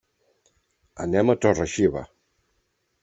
Anem 1.05 1.31
a 1.33 1.37
Torre-xiva. 1.45 2.05